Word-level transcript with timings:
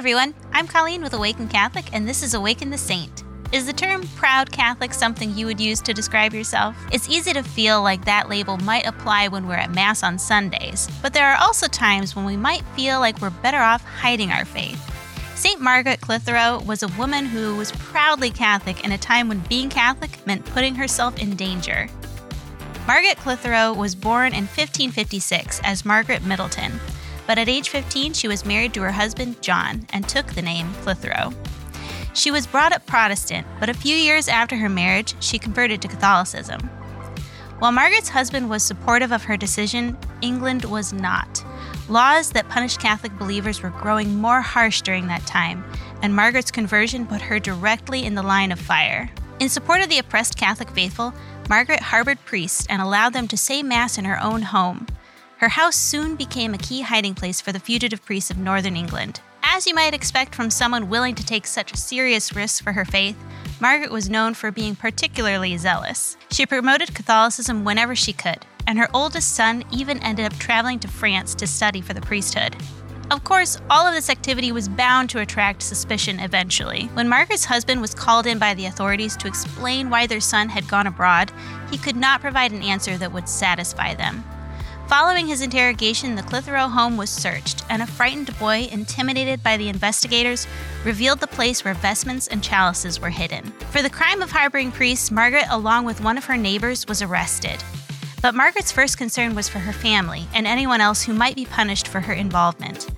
everyone, 0.00 0.32
I'm 0.54 0.66
Colleen 0.66 1.02
with 1.02 1.12
Awaken 1.12 1.46
Catholic, 1.46 1.92
and 1.92 2.08
this 2.08 2.22
is 2.22 2.32
Awaken 2.32 2.70
the 2.70 2.78
Saint. 2.78 3.22
Is 3.52 3.66
the 3.66 3.72
term 3.74 4.08
proud 4.16 4.50
Catholic 4.50 4.94
something 4.94 5.36
you 5.36 5.44
would 5.44 5.60
use 5.60 5.82
to 5.82 5.92
describe 5.92 6.32
yourself? 6.32 6.74
It's 6.90 7.10
easy 7.10 7.34
to 7.34 7.42
feel 7.42 7.82
like 7.82 8.06
that 8.06 8.30
label 8.30 8.56
might 8.56 8.86
apply 8.86 9.28
when 9.28 9.46
we're 9.46 9.56
at 9.56 9.74
Mass 9.74 10.02
on 10.02 10.18
Sundays, 10.18 10.88
but 11.02 11.12
there 11.12 11.30
are 11.30 11.36
also 11.36 11.66
times 11.66 12.16
when 12.16 12.24
we 12.24 12.38
might 12.38 12.64
feel 12.74 12.98
like 12.98 13.20
we're 13.20 13.28
better 13.28 13.58
off 13.58 13.84
hiding 13.84 14.32
our 14.32 14.46
faith. 14.46 14.80
St. 15.36 15.60
Margaret 15.60 16.00
Clitherow 16.00 16.62
was 16.62 16.82
a 16.82 16.88
woman 16.96 17.26
who 17.26 17.56
was 17.56 17.70
proudly 17.72 18.30
Catholic 18.30 18.82
in 18.82 18.92
a 18.92 18.96
time 18.96 19.28
when 19.28 19.40
being 19.50 19.68
Catholic 19.68 20.26
meant 20.26 20.46
putting 20.46 20.76
herself 20.76 21.18
in 21.18 21.36
danger. 21.36 21.90
Margaret 22.86 23.18
Clitherow 23.18 23.74
was 23.74 23.94
born 23.94 24.28
in 24.28 24.44
1556 24.44 25.60
as 25.62 25.84
Margaret 25.84 26.24
Middleton, 26.24 26.80
but 27.30 27.38
at 27.38 27.48
age 27.48 27.68
15 27.68 28.12
she 28.12 28.26
was 28.26 28.44
married 28.44 28.74
to 28.74 28.82
her 28.82 28.90
husband 28.90 29.40
John 29.40 29.86
and 29.90 30.08
took 30.08 30.26
the 30.26 30.42
name 30.42 30.74
Clitherow. 30.82 31.32
She 32.12 32.32
was 32.32 32.44
brought 32.44 32.72
up 32.72 32.84
Protestant, 32.86 33.46
but 33.60 33.68
a 33.68 33.72
few 33.72 33.94
years 33.94 34.26
after 34.26 34.56
her 34.56 34.68
marriage, 34.68 35.14
she 35.20 35.38
converted 35.38 35.80
to 35.80 35.86
Catholicism. 35.86 36.58
While 37.60 37.70
Margaret's 37.70 38.08
husband 38.08 38.50
was 38.50 38.64
supportive 38.64 39.12
of 39.12 39.22
her 39.22 39.36
decision, 39.36 39.96
England 40.22 40.64
was 40.64 40.92
not. 40.92 41.44
Laws 41.88 42.30
that 42.30 42.48
punished 42.48 42.80
Catholic 42.80 43.16
believers 43.16 43.62
were 43.62 43.70
growing 43.70 44.16
more 44.16 44.40
harsh 44.40 44.82
during 44.82 45.06
that 45.06 45.24
time, 45.24 45.62
and 46.02 46.16
Margaret's 46.16 46.50
conversion 46.50 47.06
put 47.06 47.20
her 47.20 47.38
directly 47.38 48.04
in 48.04 48.16
the 48.16 48.24
line 48.24 48.50
of 48.50 48.58
fire. 48.58 49.08
In 49.38 49.48
support 49.48 49.82
of 49.82 49.88
the 49.88 49.98
oppressed 50.00 50.36
Catholic 50.36 50.70
faithful, 50.70 51.14
Margaret 51.48 51.78
harbored 51.78 52.18
priests 52.24 52.66
and 52.68 52.82
allowed 52.82 53.12
them 53.12 53.28
to 53.28 53.36
say 53.36 53.62
Mass 53.62 53.98
in 53.98 54.04
her 54.04 54.20
own 54.20 54.42
home. 54.42 54.88
Her 55.40 55.48
house 55.48 55.74
soon 55.74 56.16
became 56.16 56.52
a 56.52 56.58
key 56.58 56.82
hiding 56.82 57.14
place 57.14 57.40
for 57.40 57.50
the 57.50 57.58
fugitive 57.58 58.04
priests 58.04 58.30
of 58.30 58.36
northern 58.36 58.76
England. 58.76 59.22
As 59.42 59.66
you 59.66 59.74
might 59.74 59.94
expect 59.94 60.34
from 60.34 60.50
someone 60.50 60.90
willing 60.90 61.14
to 61.14 61.24
take 61.24 61.46
such 61.46 61.74
serious 61.76 62.36
risks 62.36 62.60
for 62.60 62.74
her 62.74 62.84
faith, 62.84 63.16
Margaret 63.58 63.90
was 63.90 64.10
known 64.10 64.34
for 64.34 64.50
being 64.50 64.76
particularly 64.76 65.56
zealous. 65.56 66.18
She 66.30 66.44
promoted 66.44 66.94
Catholicism 66.94 67.64
whenever 67.64 67.96
she 67.96 68.12
could, 68.12 68.44
and 68.66 68.78
her 68.78 68.90
oldest 68.92 69.34
son 69.34 69.64
even 69.72 69.98
ended 70.02 70.26
up 70.26 70.34
traveling 70.34 70.78
to 70.80 70.88
France 70.88 71.34
to 71.36 71.46
study 71.46 71.80
for 71.80 71.94
the 71.94 72.02
priesthood. 72.02 72.54
Of 73.10 73.24
course, 73.24 73.62
all 73.70 73.86
of 73.86 73.94
this 73.94 74.10
activity 74.10 74.52
was 74.52 74.68
bound 74.68 75.08
to 75.08 75.20
attract 75.20 75.62
suspicion 75.62 76.20
eventually. 76.20 76.90
When 76.92 77.08
Margaret's 77.08 77.46
husband 77.46 77.80
was 77.80 77.94
called 77.94 78.26
in 78.26 78.38
by 78.38 78.52
the 78.52 78.66
authorities 78.66 79.16
to 79.16 79.26
explain 79.26 79.88
why 79.88 80.06
their 80.06 80.20
son 80.20 80.50
had 80.50 80.68
gone 80.68 80.86
abroad, 80.86 81.32
he 81.70 81.78
could 81.78 81.96
not 81.96 82.20
provide 82.20 82.52
an 82.52 82.62
answer 82.62 82.98
that 82.98 83.12
would 83.12 83.26
satisfy 83.26 83.94
them. 83.94 84.22
Following 84.90 85.28
his 85.28 85.40
interrogation, 85.40 86.16
the 86.16 86.22
Clitherow 86.24 86.66
home 86.66 86.96
was 86.96 87.10
searched, 87.10 87.62
and 87.70 87.80
a 87.80 87.86
frightened 87.86 88.36
boy, 88.40 88.68
intimidated 88.72 89.40
by 89.40 89.56
the 89.56 89.68
investigators, 89.68 90.48
revealed 90.84 91.20
the 91.20 91.28
place 91.28 91.64
where 91.64 91.74
vestments 91.74 92.26
and 92.26 92.42
chalices 92.42 93.00
were 93.00 93.08
hidden. 93.08 93.52
For 93.70 93.82
the 93.82 93.88
crime 93.88 94.20
of 94.20 94.32
harboring 94.32 94.72
priests, 94.72 95.12
Margaret, 95.12 95.44
along 95.48 95.84
with 95.84 96.00
one 96.00 96.18
of 96.18 96.24
her 96.24 96.36
neighbors, 96.36 96.88
was 96.88 97.02
arrested. 97.02 97.62
But 98.20 98.34
Margaret's 98.34 98.72
first 98.72 98.98
concern 98.98 99.36
was 99.36 99.48
for 99.48 99.60
her 99.60 99.72
family 99.72 100.26
and 100.34 100.44
anyone 100.44 100.80
else 100.80 101.04
who 101.04 101.14
might 101.14 101.36
be 101.36 101.46
punished 101.46 101.86
for 101.86 102.00
her 102.00 102.12
involvement. 102.12 102.88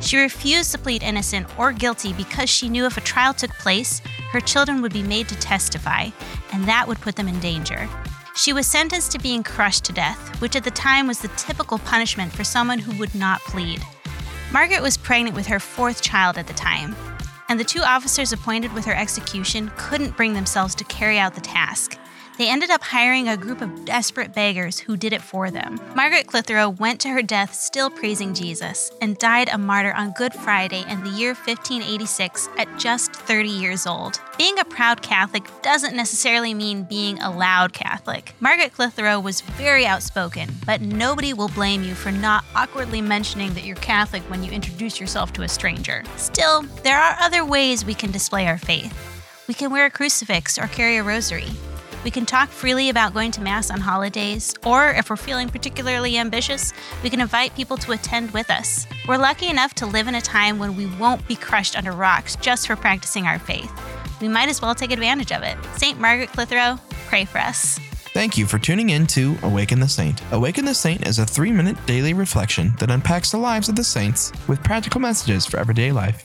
She 0.00 0.18
refused 0.18 0.70
to 0.70 0.78
plead 0.78 1.02
innocent 1.02 1.48
or 1.58 1.72
guilty 1.72 2.12
because 2.12 2.48
she 2.48 2.68
knew 2.68 2.86
if 2.86 2.96
a 2.96 3.00
trial 3.00 3.34
took 3.34 3.50
place, 3.54 4.00
her 4.30 4.40
children 4.40 4.82
would 4.82 4.92
be 4.92 5.02
made 5.02 5.26
to 5.26 5.36
testify, 5.40 6.10
and 6.52 6.64
that 6.66 6.86
would 6.86 7.00
put 7.00 7.16
them 7.16 7.26
in 7.26 7.40
danger. 7.40 7.88
She 8.34 8.52
was 8.52 8.66
sentenced 8.66 9.12
to 9.12 9.18
being 9.18 9.42
crushed 9.42 9.84
to 9.84 9.92
death, 9.92 10.40
which 10.40 10.56
at 10.56 10.64
the 10.64 10.70
time 10.70 11.06
was 11.06 11.18
the 11.18 11.28
typical 11.36 11.78
punishment 11.78 12.32
for 12.32 12.44
someone 12.44 12.78
who 12.78 12.96
would 12.98 13.14
not 13.14 13.40
plead. 13.40 13.84
Margaret 14.52 14.82
was 14.82 14.96
pregnant 14.96 15.36
with 15.36 15.46
her 15.46 15.60
fourth 15.60 16.00
child 16.00 16.38
at 16.38 16.46
the 16.46 16.54
time, 16.54 16.96
and 17.48 17.58
the 17.58 17.64
two 17.64 17.82
officers 17.82 18.32
appointed 18.32 18.72
with 18.72 18.84
her 18.84 18.94
execution 18.94 19.70
couldn't 19.76 20.16
bring 20.16 20.32
themselves 20.32 20.74
to 20.76 20.84
carry 20.84 21.18
out 21.18 21.34
the 21.34 21.40
task. 21.40 21.99
They 22.38 22.48
ended 22.48 22.70
up 22.70 22.82
hiring 22.82 23.28
a 23.28 23.36
group 23.36 23.60
of 23.60 23.84
desperate 23.84 24.32
beggars 24.32 24.78
who 24.78 24.96
did 24.96 25.12
it 25.12 25.20
for 25.20 25.50
them. 25.50 25.78
Margaret 25.94 26.26
Clitherow 26.26 26.70
went 26.70 27.00
to 27.00 27.08
her 27.10 27.22
death 27.22 27.52
still 27.52 27.90
praising 27.90 28.32
Jesus 28.32 28.90
and 29.02 29.18
died 29.18 29.50
a 29.52 29.58
martyr 29.58 29.92
on 29.92 30.12
Good 30.12 30.32
Friday 30.32 30.84
in 30.88 31.02
the 31.04 31.10
year 31.10 31.34
1586 31.34 32.48
at 32.56 32.78
just 32.78 33.12
30 33.12 33.48
years 33.48 33.86
old. 33.86 34.20
Being 34.38 34.58
a 34.58 34.64
proud 34.64 35.02
Catholic 35.02 35.44
doesn't 35.60 35.94
necessarily 35.94 36.54
mean 36.54 36.84
being 36.84 37.20
a 37.20 37.30
loud 37.30 37.74
Catholic. 37.74 38.34
Margaret 38.40 38.72
Clitherow 38.72 39.20
was 39.20 39.42
very 39.42 39.84
outspoken, 39.84 40.48
but 40.64 40.80
nobody 40.80 41.34
will 41.34 41.48
blame 41.48 41.82
you 41.82 41.94
for 41.94 42.10
not 42.10 42.44
awkwardly 42.54 43.02
mentioning 43.02 43.52
that 43.52 43.64
you're 43.64 43.76
Catholic 43.76 44.22
when 44.30 44.42
you 44.42 44.50
introduce 44.50 44.98
yourself 44.98 45.32
to 45.34 45.42
a 45.42 45.48
stranger. 45.48 46.04
Still, 46.16 46.62
there 46.84 46.98
are 46.98 47.16
other 47.20 47.44
ways 47.44 47.84
we 47.84 47.92
can 47.94 48.10
display 48.10 48.46
our 48.46 48.56
faith. 48.56 48.96
We 49.46 49.52
can 49.52 49.70
wear 49.70 49.84
a 49.84 49.90
crucifix 49.90 50.56
or 50.56 50.68
carry 50.68 50.96
a 50.96 51.02
rosary. 51.02 51.48
We 52.02 52.10
can 52.10 52.24
talk 52.24 52.48
freely 52.48 52.88
about 52.88 53.12
going 53.12 53.30
to 53.32 53.42
Mass 53.42 53.70
on 53.70 53.80
holidays, 53.80 54.54
or 54.64 54.88
if 54.88 55.10
we're 55.10 55.16
feeling 55.16 55.50
particularly 55.50 56.16
ambitious, 56.16 56.72
we 57.02 57.10
can 57.10 57.20
invite 57.20 57.54
people 57.54 57.76
to 57.76 57.92
attend 57.92 58.30
with 58.30 58.50
us. 58.50 58.86
We're 59.06 59.18
lucky 59.18 59.48
enough 59.48 59.74
to 59.74 59.86
live 59.86 60.08
in 60.08 60.14
a 60.14 60.20
time 60.20 60.58
when 60.58 60.76
we 60.76 60.86
won't 60.96 61.26
be 61.28 61.36
crushed 61.36 61.76
under 61.76 61.92
rocks 61.92 62.36
just 62.36 62.66
for 62.66 62.74
practicing 62.74 63.26
our 63.26 63.38
faith. 63.38 63.70
We 64.20 64.28
might 64.28 64.48
as 64.48 64.62
well 64.62 64.74
take 64.74 64.92
advantage 64.92 65.30
of 65.30 65.42
it. 65.42 65.58
St. 65.76 66.00
Margaret 66.00 66.30
Clitherow, 66.30 66.78
pray 67.08 67.26
for 67.26 67.38
us. 67.38 67.78
Thank 68.12 68.36
you 68.36 68.46
for 68.46 68.58
tuning 68.58 68.90
in 68.90 69.06
to 69.08 69.36
Awaken 69.42 69.78
the 69.78 69.88
Saint. 69.88 70.20
Awaken 70.32 70.64
the 70.64 70.74
Saint 70.74 71.06
is 71.06 71.18
a 71.18 71.26
three 71.26 71.52
minute 71.52 71.76
daily 71.86 72.14
reflection 72.14 72.72
that 72.78 72.90
unpacks 72.90 73.30
the 73.30 73.38
lives 73.38 73.68
of 73.68 73.76
the 73.76 73.84
saints 73.84 74.32
with 74.48 74.64
practical 74.64 75.00
messages 75.00 75.46
for 75.46 75.58
everyday 75.58 75.92
life. 75.92 76.24